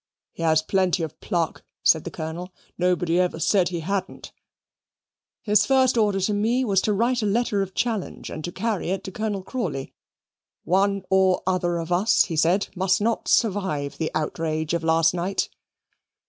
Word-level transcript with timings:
"He 0.31 0.41
has 0.41 0.63
plenty 0.63 1.03
of 1.03 1.19
pluck," 1.21 1.63
said 1.83 2.05
the 2.05 2.09
Colonel. 2.09 2.51
"Nobody 2.75 3.19
ever 3.19 3.39
said 3.39 3.69
he 3.69 3.81
hadn't." 3.81 4.31
"His 5.43 5.63
first 5.63 5.95
order 5.95 6.19
to 6.21 6.33
me 6.33 6.65
was 6.65 6.81
to 6.81 6.93
write 6.93 7.21
a 7.21 7.27
letter 7.27 7.61
of 7.61 7.75
challenge, 7.75 8.31
and 8.31 8.43
to 8.43 8.51
carry 8.51 8.89
it 8.89 9.03
to 9.03 9.11
Colonel 9.11 9.43
Crawley. 9.43 9.93
One 10.63 11.03
or 11.11 11.43
other 11.45 11.77
of 11.77 11.91
us," 11.91 12.23
he 12.25 12.35
said, 12.35 12.67
"must 12.75 12.99
not 12.99 13.27
survive 13.27 13.99
the 13.99 14.09
outrage 14.15 14.73
of 14.73 14.83
last 14.83 15.13
night." 15.13 15.49